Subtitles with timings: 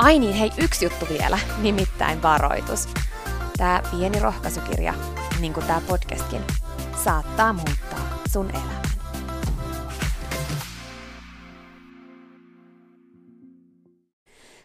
[0.00, 2.88] Ai niin, hei, yksi juttu vielä, nimittäin varoitus.
[3.56, 4.94] Tämä pieni rohkaisukirja,
[5.40, 6.40] niin kuin tämä podcastkin,
[7.04, 8.82] saattaa muuttaa sun elämän.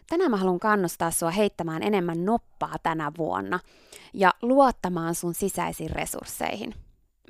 [0.08, 3.60] Tänään mä haluan kannustaa sua heittämään enemmän noppaa tänä vuonna
[4.14, 6.74] ja luottamaan sun sisäisiin resursseihin.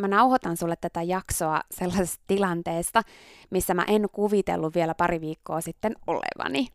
[0.00, 3.02] Mä nauhoitan sulle tätä jaksoa sellaisesta tilanteesta,
[3.50, 6.68] missä mä en kuvitellut vielä pari viikkoa sitten olevani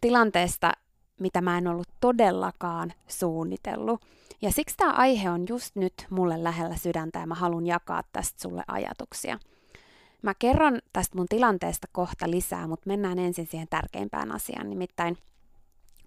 [0.00, 0.72] tilanteesta,
[1.20, 4.00] mitä mä en ollut todellakaan suunnitellut.
[4.42, 8.40] Ja siksi tämä aihe on just nyt mulle lähellä sydäntä ja mä haluan jakaa tästä
[8.42, 9.38] sulle ajatuksia.
[10.22, 14.70] Mä kerron tästä mun tilanteesta kohta lisää, mutta mennään ensin siihen tärkeimpään asiaan.
[14.70, 15.18] Nimittäin,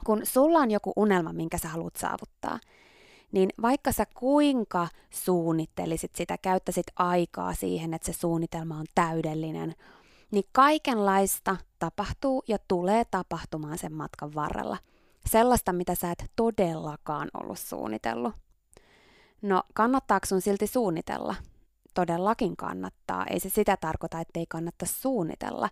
[0.05, 2.59] kun sulla on joku unelma, minkä sä haluat saavuttaa,
[3.31, 9.75] niin vaikka sä kuinka suunnittelisit sitä, käyttäisit aikaa siihen, että se suunnitelma on täydellinen,
[10.31, 14.77] niin kaikenlaista tapahtuu ja tulee tapahtumaan sen matkan varrella.
[15.25, 18.33] Sellaista, mitä sä et todellakaan ollut suunnitellut.
[19.41, 21.35] No, kannattaako sun silti suunnitella?
[21.93, 23.25] Todellakin kannattaa.
[23.29, 25.69] Ei se sitä tarkoita, että ei kannata suunnitella.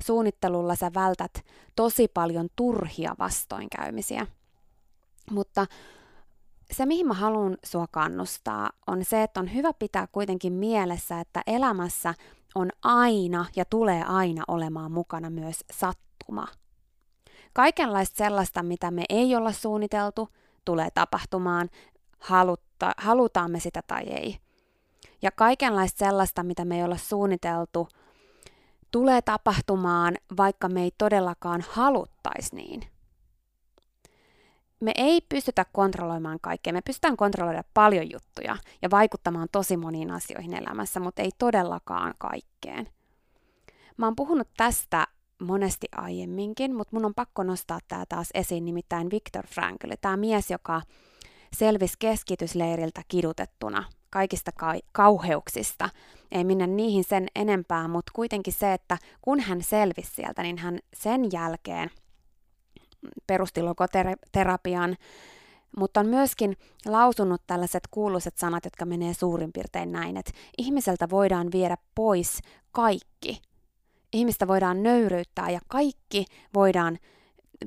[0.00, 1.44] Suunnittelulla sä vältät
[1.76, 4.26] tosi paljon turhia vastoinkäymisiä.
[5.30, 5.66] Mutta
[6.72, 11.42] se, mihin mä haluan sua kannustaa, on se, että on hyvä pitää kuitenkin mielessä, että
[11.46, 12.14] elämässä
[12.54, 16.46] on aina ja tulee aina olemaan mukana myös sattuma.
[17.52, 20.28] Kaikenlaista sellaista, mitä me ei olla suunniteltu,
[20.64, 21.70] tulee tapahtumaan,
[22.18, 24.38] halutta, halutaan me sitä tai ei.
[25.22, 27.88] Ja kaikenlaista sellaista, mitä me ei olla suunniteltu,
[28.90, 32.82] tulee tapahtumaan, vaikka me ei todellakaan haluttaisi niin
[34.82, 36.72] me ei pystytä kontrolloimaan kaikkea.
[36.72, 42.88] Me pystytään kontrolloida paljon juttuja ja vaikuttamaan tosi moniin asioihin elämässä, mutta ei todellakaan kaikkeen.
[43.96, 45.06] Mä oon puhunut tästä
[45.42, 50.50] monesti aiemminkin, mutta mun on pakko nostaa tämä taas esiin, nimittäin Viktor Frankl, tämä mies,
[50.50, 50.82] joka
[51.56, 55.88] selvisi keskitysleiriltä kidutettuna kaikista ka- kauheuksista.
[56.32, 60.78] Ei minne niihin sen enempää, mutta kuitenkin se, että kun hän selvisi sieltä, niin hän
[60.94, 61.90] sen jälkeen–
[63.26, 64.96] perusti logoterapian,
[65.76, 66.56] mutta on myöskin
[66.86, 72.38] lausunut tällaiset kuuluiset sanat, jotka menee suurin piirtein näin, että ihmiseltä voidaan viedä pois
[72.72, 73.42] kaikki.
[74.12, 76.98] Ihmistä voidaan nöyryyttää ja kaikki voidaan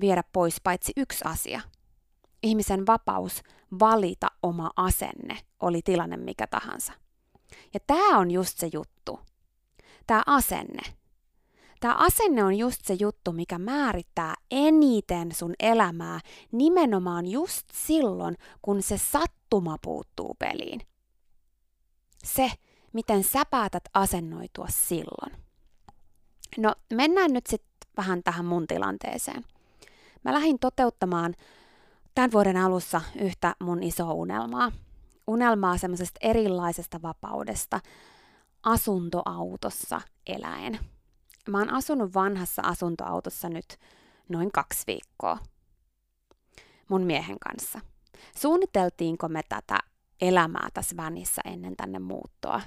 [0.02, 1.62] viedä pois paitsi yksi asia.
[2.44, 3.42] Ihmisen vapaus
[3.80, 6.94] valita oma asenne, oli tilanne mikä tahansa.
[7.74, 9.20] Ja tämä on just se juttu.
[10.08, 10.81] Tämä asenne.
[11.86, 16.20] Tämä asenne on just se juttu, mikä määrittää eniten sun elämää
[16.52, 20.82] nimenomaan just silloin, kun se sattuma puuttuu peliin.
[22.24, 22.52] Se,
[22.94, 25.44] miten sä päätät asennoitua silloin.
[26.58, 29.44] No mennään nyt sitten vähän tähän mun tilanteeseen.
[30.24, 31.34] Mä lähdin toteuttamaan
[32.16, 34.72] tämän vuoden alussa yhtä mun isoa unelmaa.
[35.28, 37.80] Unelmaa semmoisesta erilaisesta vapaudesta
[38.64, 40.80] asuntoautossa eläen.
[41.50, 43.77] Mä oon asunut vanhassa asuntoautossa nyt
[44.30, 45.38] noin kaksi viikkoa
[46.89, 47.80] mun miehen kanssa.
[48.38, 49.80] Suunniteltiinko me tätä
[50.21, 52.62] elämää tässä vänissä ennen tänne muuttoa?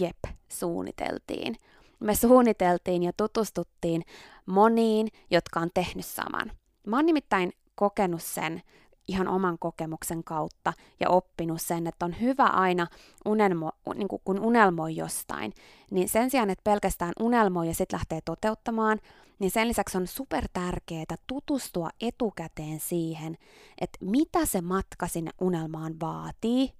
[0.00, 0.18] Jep,
[0.48, 1.56] suunniteltiin.
[2.00, 4.02] Me suunniteltiin ja tutustuttiin
[4.46, 6.52] moniin, jotka on tehnyt saman.
[6.86, 8.62] Mä oon nimittäin kokenut sen
[9.08, 12.86] ihan oman kokemuksen kautta ja oppinut sen, että on hyvä aina,
[13.24, 15.52] unelmo, niin kun unelmoi jostain,
[15.90, 19.00] niin sen sijaan, että pelkästään unelmoi ja sitten lähtee toteuttamaan,
[19.38, 23.36] niin sen lisäksi on super tärkeää tutustua etukäteen siihen,
[23.80, 26.72] että mitä se matka sinne unelmaan vaatii,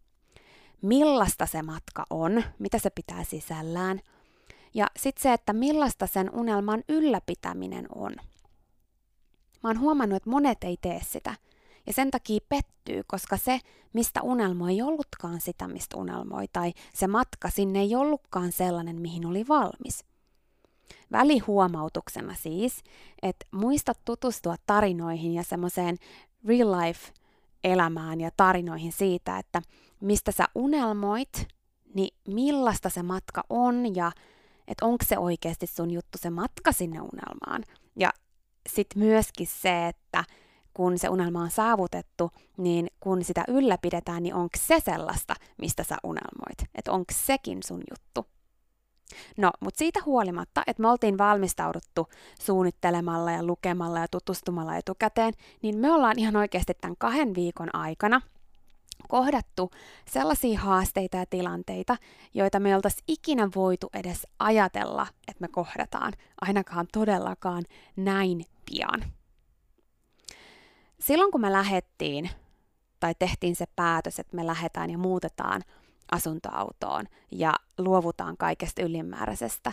[0.82, 4.00] millaista se matka on, mitä se pitää sisällään,
[4.74, 8.12] ja sitten se, että millaista sen unelman ylläpitäminen on.
[9.62, 11.34] Mä oon huomannut, että monet ei tee sitä.
[11.86, 13.60] Ja sen takia pettyy, koska se,
[13.92, 19.26] mistä unelmoi, ei ollutkaan sitä, mistä unelmoi, tai se matka sinne ei ollutkaan sellainen, mihin
[19.26, 20.04] oli valmis.
[21.12, 22.82] Välihuomautuksena siis,
[23.22, 25.96] että muista tutustua tarinoihin ja semmoiseen
[26.48, 27.12] real life
[27.64, 29.62] elämään ja tarinoihin siitä, että
[30.00, 31.48] mistä sä unelmoit,
[31.94, 34.12] niin millaista se matka on ja
[34.68, 37.64] että onko se oikeasti sun juttu se matka sinne unelmaan.
[37.96, 38.10] Ja
[38.68, 40.24] sitten myöskin se, että
[40.74, 45.96] kun se unelma on saavutettu, niin kun sitä ylläpidetään, niin onko se sellaista, mistä sä
[46.04, 46.70] unelmoit?
[46.74, 48.32] Että onko sekin sun juttu?
[49.36, 52.08] No, mutta siitä huolimatta, että me oltiin valmistauduttu
[52.40, 55.32] suunnittelemalla ja lukemalla ja tutustumalla etukäteen,
[55.62, 58.20] niin me ollaan ihan oikeasti tämän kahden viikon aikana
[59.08, 59.70] kohdattu
[60.10, 61.96] sellaisia haasteita ja tilanteita,
[62.34, 67.64] joita me oltaisiin ikinä voitu edes ajatella, että me kohdataan, ainakaan todellakaan
[67.96, 69.04] näin pian.
[71.02, 72.30] Silloin kun me lähettiin
[73.00, 75.62] tai tehtiin se päätös, että me lähdetään ja muutetaan
[76.12, 79.72] asuntoautoon ja luovutaan kaikesta ylimääräisestä,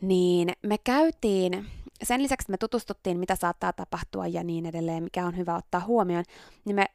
[0.00, 1.66] niin me käytiin,
[2.02, 6.24] sen lisäksi me tutustuttiin, mitä saattaa tapahtua ja niin edelleen, mikä on hyvä ottaa huomioon,
[6.64, 6.86] niin me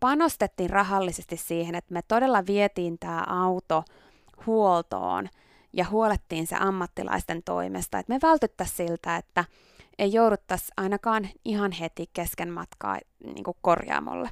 [0.00, 3.84] panostettiin rahallisesti siihen, että me todella vietiin tämä auto
[4.46, 5.28] huoltoon
[5.72, 9.44] ja huolettiin se ammattilaisten toimesta, että me vältyttäisiin siltä, että
[9.98, 14.30] ei jouduttaisi ainakaan ihan heti kesken matkaa niin kuin korjaamolle.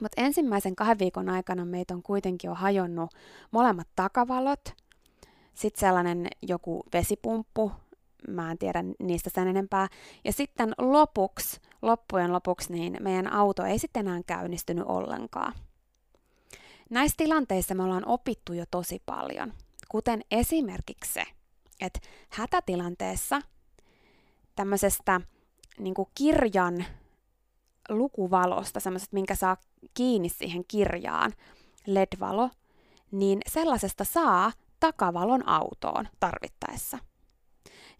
[0.00, 3.10] Mutta ensimmäisen kahden viikon aikana meitä on kuitenkin jo hajonnut
[3.50, 4.74] molemmat takavalot,
[5.54, 7.72] sitten sellainen joku vesipumppu,
[8.28, 9.88] mä en tiedä niistä sen enempää.
[10.24, 15.52] Ja sitten lopuksi, loppujen lopuksi, niin meidän auto ei sitten enää käynnistynyt ollenkaan.
[16.90, 19.52] Näissä tilanteissa me ollaan opittu jo tosi paljon,
[19.88, 21.22] kuten esimerkiksi se,
[21.80, 23.42] että hätätilanteessa
[24.56, 25.20] tämmöisestä
[25.78, 26.84] niin kirjan
[27.88, 29.56] lukuvalosta, semmoisesta, minkä saa
[29.94, 31.32] kiinni siihen kirjaan,
[31.86, 32.50] LED-valo,
[33.10, 36.98] niin sellaisesta saa takavalon autoon tarvittaessa–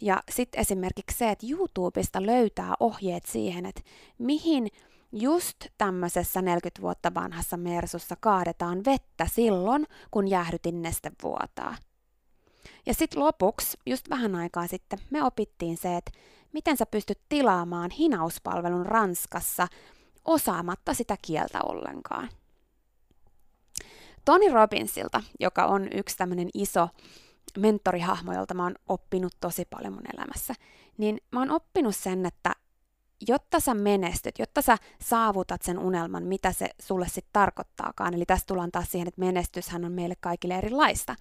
[0.03, 3.81] ja sitten esimerkiksi se, että YouTubesta löytää ohjeet siihen, että
[4.19, 4.69] mihin
[5.13, 11.77] just tämmöisessä 40 vuotta vanhassa Mersussa kaadetaan vettä silloin, kun jäähdytin neste vuotaa.
[12.87, 16.11] Ja sitten lopuksi, just vähän aikaa sitten, me opittiin se, että
[16.53, 19.69] miten sä pystyt tilaamaan hinauspalvelun Ranskassa
[20.25, 22.29] osaamatta sitä kieltä ollenkaan.
[24.25, 26.89] Tony Robbinsilta, joka on yksi tämmöinen iso
[27.59, 30.55] mentorihahmo, jolta mä oon oppinut tosi paljon mun elämässä,
[30.99, 32.55] niin mä oon oppinut sen, että
[33.29, 38.47] jotta sä menestyt, jotta sä saavutat sen unelman, mitä se sulle sitten tarkoittaakaan, eli tästä
[38.47, 41.17] tullaan taas siihen, että menestyshän on meille kaikille erilaista,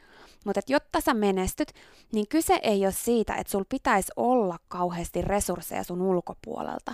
[0.46, 1.74] mutta jotta sä menestyt,
[2.14, 6.94] niin kyse ei ole siitä, että sul pitäisi olla kauheasti resursseja sun ulkopuolelta,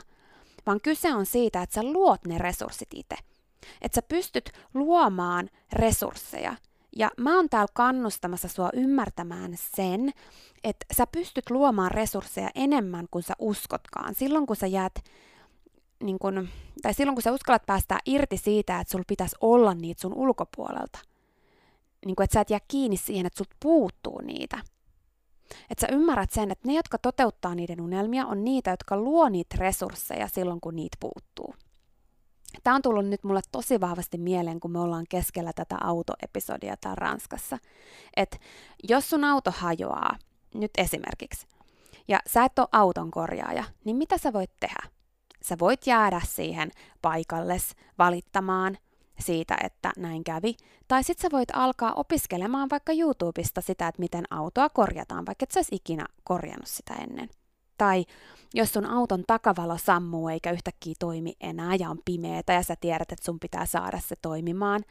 [0.66, 3.16] vaan kyse on siitä, että sä luot ne resurssit itse.
[3.82, 6.56] Että sä pystyt luomaan resursseja,
[6.98, 10.12] ja mä oon täällä kannustamassa sua ymmärtämään sen,
[10.64, 14.16] että sä pystyt luomaan resursseja enemmän kuin sä uskotkaan.
[14.16, 15.04] Silloin kun sä jäät,
[16.04, 16.50] niin kun,
[16.82, 21.00] tai silloin kun sä uskallat päästää irti siitä, että sulla pitäisi olla niitä sun ulkopuolelta.
[22.06, 24.58] Niin kun, että sä et jää kiinni siihen, että sulta puuttuu niitä.
[25.70, 29.56] Että sä ymmärrät sen, että ne, jotka toteuttaa niiden unelmia, on niitä, jotka luo niitä
[29.60, 31.56] resursseja silloin, kun niitä puuttuu.
[32.64, 36.96] Tämä on tullut nyt mulle tosi vahvasti mieleen, kun me ollaan keskellä tätä autoepisodia täällä
[36.96, 37.58] Ranskassa.
[38.16, 38.38] Että
[38.90, 40.16] jos sun auto hajoaa,
[40.54, 41.48] nyt esimerkiksi,
[42.08, 44.90] ja sä et ole auton korjaaja, niin mitä sä voit tehdä?
[45.44, 46.72] Sä voit jäädä siihen
[47.02, 48.78] paikalles valittamaan,
[49.20, 50.56] siitä, että näin kävi.
[50.88, 55.52] Tai sit sä voit alkaa opiskelemaan vaikka YouTubesta sitä, että miten autoa korjataan, vaikka et
[55.52, 57.30] sä ikinä korjannut sitä ennen.
[57.78, 58.06] Tai
[58.54, 63.12] jos sun auton takavalo sammuu eikä yhtäkkiä toimi enää ja on pimeätä ja sä tiedät,
[63.12, 64.84] että sun pitää saada se toimimaan,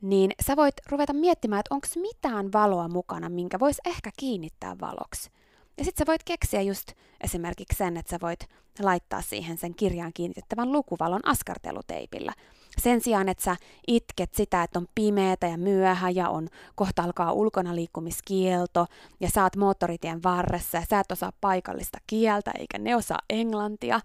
[0.00, 5.30] niin sä voit ruveta miettimään, että onko mitään valoa mukana, minkä vois ehkä kiinnittää valoksi.
[5.78, 8.40] Ja sitten sä voit keksiä just esimerkiksi sen, että sä voit
[8.82, 12.32] laittaa siihen sen kirjaan kiinnitettävän lukuvalon askarteluteipillä.
[12.78, 17.32] Sen sijaan, että sä itket sitä, että on pimeätä ja myöhä ja on kohta alkaa
[17.32, 18.86] ulkona liikkumiskielto
[19.20, 24.00] ja oot moottoritien varressa ja sä et osaa paikallista kieltä eikä ne osaa englantia.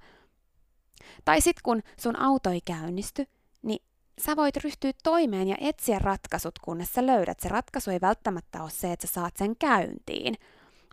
[1.25, 3.25] Tai sitten kun sun auto ei käynnisty,
[3.61, 3.79] niin
[4.25, 7.39] sä voit ryhtyä toimeen ja etsiä ratkaisut, kunnes sä löydät.
[7.39, 10.35] Se ratkaisu ei välttämättä ole se, että sä saat sen käyntiin,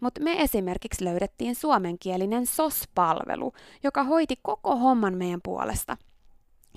[0.03, 3.53] mutta me esimerkiksi löydettiin suomenkielinen SOS-palvelu,
[3.83, 5.97] joka hoiti koko homman meidän puolesta.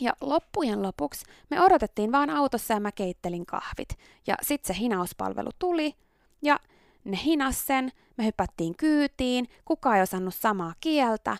[0.01, 3.89] Ja loppujen lopuksi me odotettiin vaan autossa ja mä keittelin kahvit.
[4.27, 5.95] Ja sitten se hinauspalvelu tuli
[6.41, 6.59] ja
[7.03, 11.37] ne hinas sen, me hypättiin kyytiin, kukaan ei osannut samaa kieltä,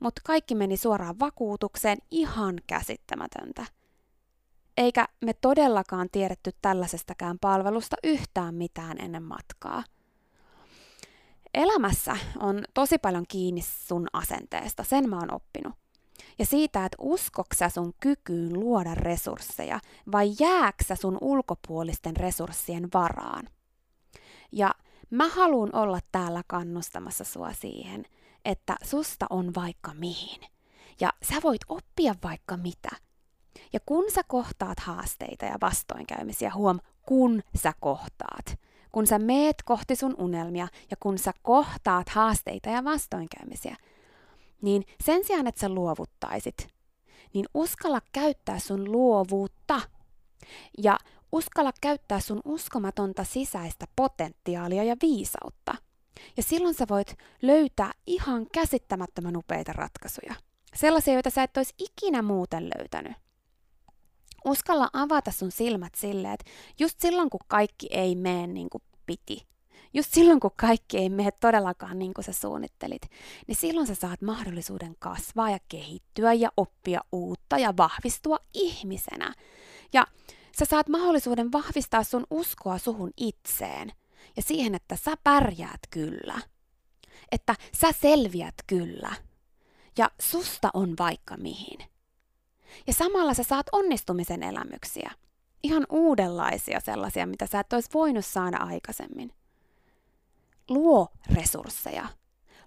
[0.00, 3.66] mutta kaikki meni suoraan vakuutukseen ihan käsittämätöntä.
[4.76, 9.82] Eikä me todellakaan tiedetty tällaisestakään palvelusta yhtään mitään ennen matkaa
[11.54, 15.79] elämässä on tosi paljon kiinni sun asenteesta, sen mä oon oppinut.
[16.38, 19.80] Ja siitä, että uskoksä sun kykyyn luoda resursseja
[20.12, 23.48] vai jääksä sun ulkopuolisten resurssien varaan.
[24.52, 24.74] Ja
[25.10, 28.04] mä haluan olla täällä kannustamassa sua siihen,
[28.44, 30.40] että susta on vaikka mihin.
[31.00, 32.90] Ja sä voit oppia vaikka mitä.
[33.72, 38.46] Ja kun sä kohtaat haasteita ja vastoinkäymisiä, huom, kun sä kohtaat–
[38.92, 43.76] kun sä meet kohti sun unelmia ja kun sä kohtaat haasteita ja vastoinkäymisiä,
[44.62, 46.68] niin sen sijaan, että sä luovuttaisit,
[47.34, 49.80] niin uskalla käyttää sun luovuutta
[50.78, 50.98] ja
[51.32, 55.74] uskalla käyttää sun uskomatonta sisäistä potentiaalia ja viisautta.
[56.36, 60.34] Ja silloin sä voit löytää ihan käsittämättömän upeita ratkaisuja.
[60.74, 63.12] Sellaisia, joita sä et olisi ikinä muuten löytänyt.
[64.44, 69.46] Uskalla avata sun silmät silleen, että just silloin kun kaikki ei mene niin kuin piti,
[69.94, 73.02] just silloin kun kaikki ei mene todellakaan niin kuin sä suunnittelit,
[73.46, 79.34] niin silloin sä saat mahdollisuuden kasvaa ja kehittyä ja oppia uutta ja vahvistua ihmisenä.
[79.92, 80.06] Ja
[80.58, 83.92] sä saat mahdollisuuden vahvistaa sun uskoa suhun itseen
[84.36, 86.40] ja siihen, että sä pärjäät kyllä.
[87.32, 89.12] Että sä selviät kyllä.
[89.98, 91.78] Ja susta on vaikka mihin.
[92.86, 95.10] Ja samalla sä saat onnistumisen elämyksiä.
[95.62, 99.32] Ihan uudenlaisia sellaisia, mitä sä et olisi voinut saada aikaisemmin.
[100.70, 102.08] Luo resursseja.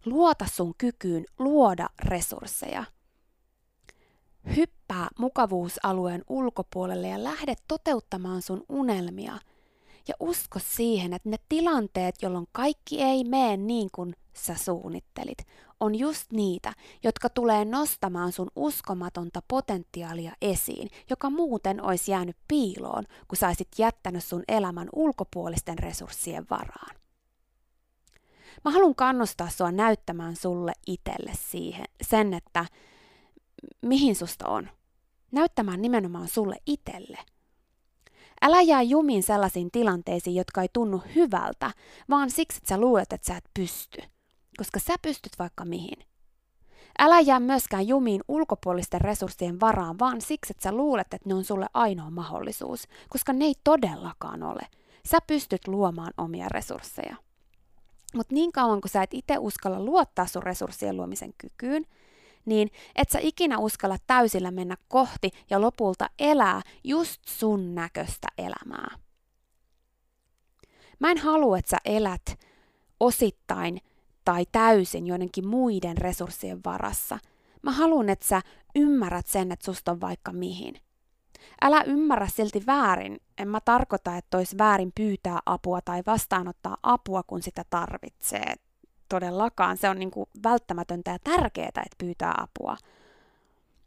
[0.05, 2.83] Luota sun kykyyn luoda resursseja.
[4.55, 9.39] Hyppää mukavuusalueen ulkopuolelle ja lähde toteuttamaan sun unelmia.
[10.07, 15.37] Ja usko siihen, että ne tilanteet, jolloin kaikki ei mene niin kuin sä suunnittelit,
[15.79, 23.03] on just niitä, jotka tulee nostamaan sun uskomatonta potentiaalia esiin, joka muuten olisi jäänyt piiloon,
[23.27, 27.02] kun saisit jättänyt sun elämän ulkopuolisten resurssien varaan.
[28.65, 32.65] Mä haluan kannustaa sua näyttämään sulle itselle siihen, sen, että
[33.81, 34.69] mihin susta on.
[35.31, 37.17] Näyttämään nimenomaan sulle itselle.
[38.41, 41.71] Älä jää jumiin sellaisiin tilanteisiin, jotka ei tunnu hyvältä,
[42.09, 44.01] vaan siksi, että sä luulet, että sä et pysty
[44.57, 46.05] koska sä pystyt vaikka mihin.
[46.99, 51.43] Älä jää myöskään jumiin ulkopuolisten resurssien varaan, vaan siksi, että sä luulet, että ne on
[51.43, 54.61] sulle ainoa mahdollisuus, koska ne ei todellakaan ole.
[55.11, 57.15] Sä pystyt luomaan omia resursseja.
[58.13, 61.85] Mutta niin kauan kun sä et itse uskalla luottaa sun resurssien luomisen kykyyn,
[62.45, 68.97] niin et sä ikinä uskalla täysillä mennä kohti ja lopulta elää just sun näköistä elämää.
[70.99, 72.39] Mä en halua, että sä elät
[72.99, 73.81] osittain
[74.25, 77.19] tai täysin joidenkin muiden resurssien varassa.
[77.61, 78.41] Mä haluan, että sä
[78.75, 80.75] ymmärrät sen, että susta on vaikka mihin.
[81.61, 83.17] Älä ymmärrä silti väärin.
[83.37, 88.53] En mä tarkoita, että olisi väärin pyytää apua tai vastaanottaa apua, kun sitä tarvitsee.
[89.09, 92.77] Todellakaan se on niin kuin välttämätöntä ja tärkeää, että pyytää apua.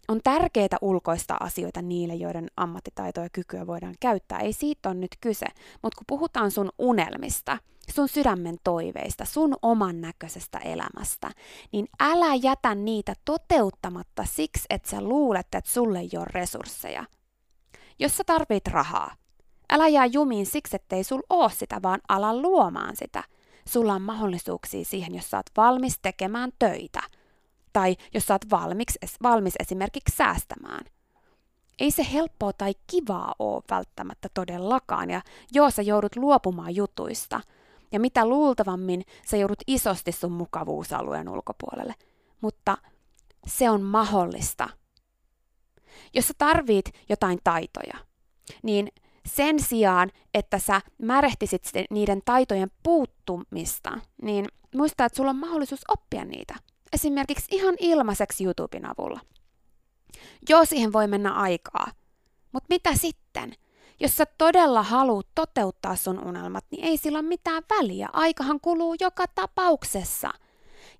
[0.08, 4.38] On tärkeää ulkoista asioita niille, joiden ammattitaitoa ja kykyä voidaan käyttää.
[4.38, 5.46] Ei siitä on nyt kyse,
[5.82, 7.58] mutta kun puhutaan sun unelmista–
[7.94, 11.30] sun sydämen toiveista, sun oman näköisestä elämästä,
[11.72, 17.04] niin älä jätä niitä toteuttamatta siksi, että sä luulet, että sulle ei ole resursseja.
[17.98, 19.14] Jos sä tarvit rahaa,
[19.70, 23.24] älä jää jumiin siksi, ettei sul oo sitä, vaan ala luomaan sitä.
[23.68, 27.02] Sulla on mahdollisuuksia siihen, jos sä oot valmis tekemään töitä.
[27.72, 30.84] Tai jos sä oot valmis, valmis esimerkiksi säästämään.
[31.78, 35.22] Ei se helppoa tai kivaa ole välttämättä todellakaan, ja
[35.52, 37.40] joo, sä joudut luopumaan jutuista.
[37.92, 41.94] Ja mitä luultavammin sä joudut isosti sun mukavuusalueen ulkopuolelle.
[42.40, 42.78] Mutta
[43.46, 44.68] se on mahdollista.
[46.14, 47.98] Jos sä tarvit jotain taitoja,
[48.62, 48.88] niin
[49.26, 56.24] sen sijaan, että sä märehtisit niiden taitojen puuttumista, niin muista, että sulla on mahdollisuus oppia
[56.24, 56.54] niitä.
[56.92, 59.20] Esimerkiksi ihan ilmaiseksi YouTuben avulla.
[60.48, 61.86] Joo, siihen voi mennä aikaa.
[62.52, 63.52] Mutta mitä sitten?
[64.00, 68.08] Jos sä todella haluat toteuttaa sun unelmat, niin ei sillä ole mitään väliä.
[68.12, 70.30] Aikahan kuluu joka tapauksessa–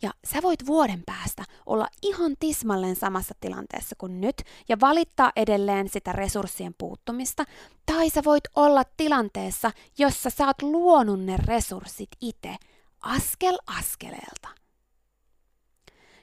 [0.03, 5.89] ja sä voit vuoden päästä olla ihan tismalleen samassa tilanteessa kuin nyt ja valittaa edelleen
[5.89, 7.45] sitä resurssien puuttumista,
[7.87, 12.57] tai sä voit olla tilanteessa, jossa sä oot luonut ne resurssit itse
[13.01, 14.49] askel askeleelta.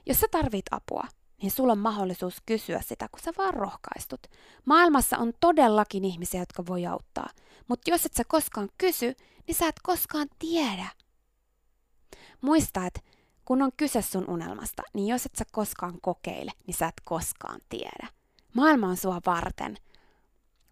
[0.06, 1.04] Jos sä tarvit apua,
[1.42, 4.28] niin sulla on mahdollisuus kysyä sitä, kun sä vaan rohkaistut.
[4.66, 7.30] Maailmassa on todellakin ihmisiä, jotka voi auttaa,
[7.68, 9.16] mutta jos et sä koskaan kysy,
[9.48, 10.88] niin sä et koskaan tiedä.
[12.42, 13.00] Muista, että
[13.46, 17.60] kun on kyse sun unelmasta, niin jos et sä koskaan kokeile, niin sä et koskaan
[17.70, 18.08] tiedä.
[18.54, 19.78] Maailma on sua varten.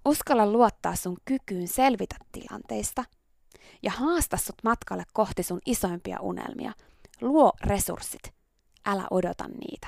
[0.06, 3.04] Uskalla luottaa sun kykyyn selvitä tilanteista
[3.84, 6.74] ja haasta sut matkalle kohti sun isoimpia unelmia.
[7.22, 8.34] Luo resurssit,
[8.86, 9.88] älä odota niitä.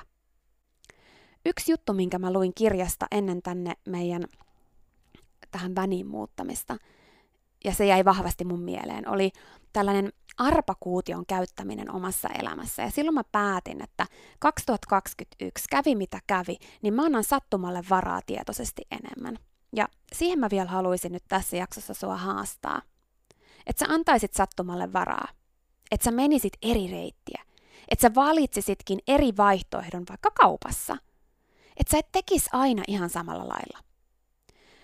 [1.46, 4.24] Yksi juttu, minkä mä luin kirjasta ennen tänne meidän
[5.52, 6.78] tähän väniin muuttamista,
[7.66, 9.32] ja se jäi vahvasti mun mieleen, oli
[9.74, 12.82] tällainen arpakuution käyttäminen omassa elämässä.
[12.82, 14.06] Ja silloin mä päätin, että
[14.40, 19.40] 2021 kävi mitä kävi, niin mä annan sattumalle varaa tietoisesti enemmän.
[19.76, 22.82] Ja siihen mä vielä haluaisin nyt tässä jaksossa sua haastaa.
[23.66, 25.28] Että sä antaisit sattumalle varaa.
[25.92, 27.44] Että sä menisit eri reittiä.
[27.90, 30.98] Että sä valitsisitkin eri vaihtoehdon vaikka kaupassa.
[31.78, 33.80] Että sä et tekis aina ihan samalla lailla.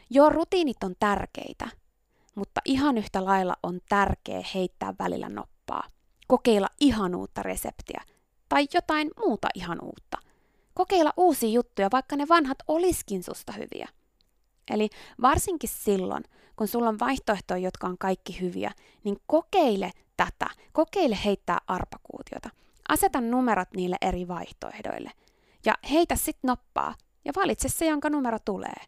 [0.10, 1.70] Joo, rutiinit on tärkeitä,
[2.40, 5.84] mutta ihan yhtä lailla on tärkeä heittää välillä noppaa.
[6.28, 8.02] Kokeilla ihan uutta reseptiä
[8.50, 10.18] tai jotain muuta ihan uutta.
[10.74, 13.88] Kokeilla uusia juttuja, vaikka ne vanhat oliskin susta hyviä.
[14.70, 14.90] Eli
[15.22, 16.24] varsinkin silloin,
[16.56, 18.72] kun sulla on vaihtoehtoja, jotka on kaikki hyviä,
[19.04, 20.48] niin kokeile tätä.
[20.72, 22.50] Kokeile heittää arpakuutiota.
[22.90, 25.12] Aseta numerot niille eri vaihtoehdoille.
[25.66, 28.82] Ja heitä sit noppaa ja valitse se, jonka numero tulee.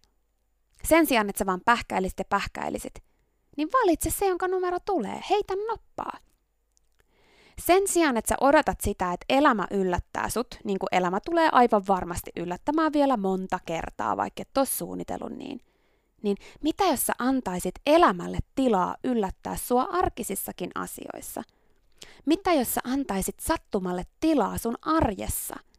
[0.84, 3.04] Sen sijaan, että sä vaan pähkäilisit ja pähkäilisit,
[3.58, 5.24] niin valitse se, jonka numero tulee.
[5.30, 6.18] Heitä noppaa.
[7.66, 11.84] Sen sijaan, että sä odotat sitä, että elämä yllättää sut, niin kuin elämä tulee aivan
[11.88, 15.60] varmasti yllättämään vielä monta kertaa, vaikka et ole suunnitellut niin,
[16.24, 21.44] niin mitä jos sä antaisit elämälle tilaa yllättää sua arkisissakin asioissa?
[22.26, 25.56] Mitä jos sä antaisit sattumalle tilaa sun arjessa–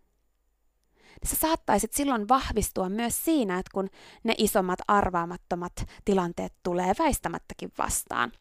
[1.24, 3.88] sä saattaisit silloin vahvistua myös siinä, että kun
[4.24, 5.72] ne isommat arvaamattomat
[6.04, 8.32] tilanteet tulee väistämättäkin vastaan,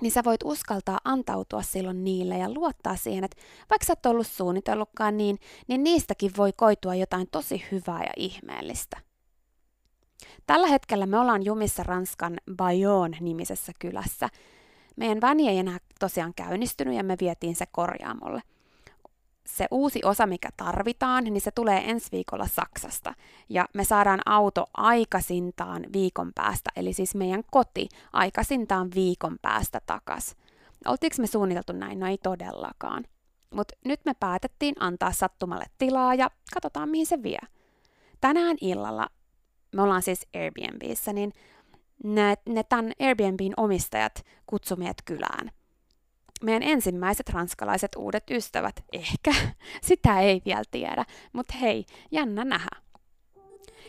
[0.00, 3.36] niin sä voit uskaltaa antautua silloin niille ja luottaa siihen, että
[3.70, 8.96] vaikka sä et ollut suunnitellutkaan niin, niin niistäkin voi koitua jotain tosi hyvää ja ihmeellistä.
[10.46, 14.28] Tällä hetkellä me ollaan jumissa Ranskan Bayonne-nimisessä kylässä.
[14.96, 18.42] Meidän väni ei enää tosiaan käynnistynyt ja me vietiin se korjaamolle–
[19.46, 23.14] se uusi osa, mikä tarvitaan, niin se tulee ensi viikolla Saksasta.
[23.48, 30.36] Ja me saadaan auto aikaisintaan viikon päästä, eli siis meidän koti aikaisintaan viikon päästä takas.
[30.86, 32.00] Oltiinko me suunniteltu näin?
[32.00, 33.04] No ei todellakaan.
[33.54, 37.40] Mutta nyt me päätettiin antaa sattumalle tilaa ja katsotaan mihin se vie.
[38.20, 39.06] Tänään illalla,
[39.74, 41.32] me ollaan siis Airbnbissä, niin
[42.04, 45.50] ne, ne tämän Airbnbin omistajat kutsumiet kylään–
[46.44, 48.84] meidän ensimmäiset ranskalaiset uudet ystävät.
[48.92, 49.34] Ehkä.
[49.88, 51.04] Sitä ei vielä tiedä.
[51.32, 52.86] Mutta hei, jännä nähdä.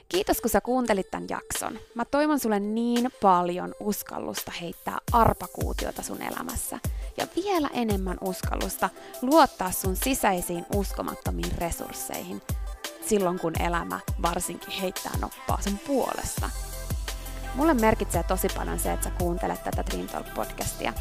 [0.10, 1.80] Kiitos kun sä kuuntelit tämän jakson.
[1.96, 6.80] Mä toivon sulle niin paljon uskallusta heittää arpakuutiota sun elämässä.
[7.18, 8.90] Ja vielä enemmän uskallusta
[9.22, 12.42] luottaa sun sisäisiin uskomattomiin resursseihin.
[13.06, 16.50] Silloin kun elämä varsinkin heittää noppaa sun puolesta.
[17.56, 20.94] Mulle merkitsee tosi paljon se, että sä kuuntelet tätä Dream Talk podcastia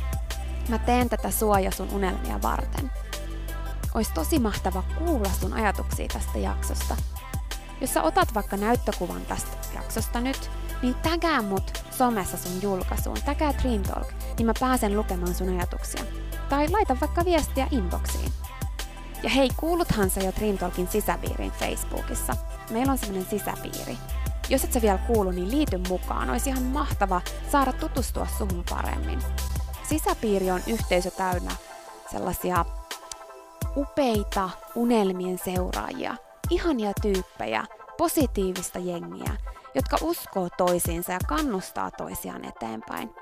[0.69, 2.91] Mä teen tätä sua ja sun unelmia varten.
[3.95, 6.97] Ois tosi mahtava kuulla sun ajatuksia tästä jaksosta.
[7.81, 10.51] Jos sä otat vaikka näyttökuvan tästä jaksosta nyt,
[10.83, 16.05] niin tägää mut somessa sun julkaisuun, tägää Dream Talk, niin mä pääsen lukemaan sun ajatuksia.
[16.49, 18.33] Tai laita vaikka viestiä inboxiin.
[19.23, 22.37] Ja hei, kuuluthan sä jo Dream Talkin sisäpiiriin Facebookissa.
[22.71, 23.99] Meillä on semmonen sisäpiiri.
[24.49, 26.31] Jos et sä vielä kuulu, niin liity mukaan.
[26.31, 27.21] Olisi ihan mahtava
[27.53, 29.19] saada tutustua suhun paremmin.
[29.89, 31.51] Sisäpiiri on yhteisö täynnä
[32.11, 32.65] sellaisia
[33.77, 36.17] upeita unelmien seuraajia,
[36.51, 37.65] ihania tyyppejä,
[37.99, 39.37] positiivista jengiä,
[39.75, 43.15] jotka uskoo toisiinsa ja kannustaa toisiaan eteenpäin.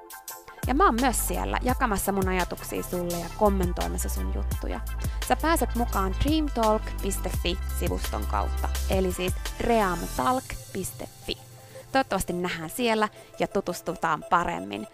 [0.67, 4.81] Ja mä oon myös siellä jakamassa mun ajatuksia sulle ja kommentoimassa sun juttuja.
[5.29, 11.39] Sä pääset mukaan dreamtalk.fi-sivuston kautta, eli siis reamtalk.fi.
[11.93, 14.87] Toivottavasti nähdään siellä ja tutustutaan paremmin.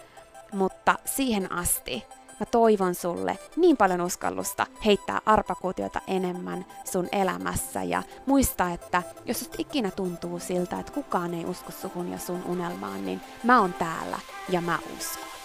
[0.52, 2.04] Mutta siihen asti
[2.40, 9.38] mä toivon sulle niin paljon uskallusta heittää arpakuutiota enemmän sun elämässä ja muista, että jos
[9.38, 13.74] susta ikinä tuntuu siltä, että kukaan ei usko suhun ja sun unelmaan, niin mä oon
[13.74, 15.39] täällä ja mä uskon.